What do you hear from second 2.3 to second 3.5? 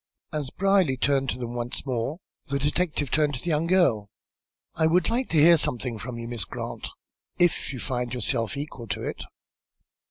the detective turned to the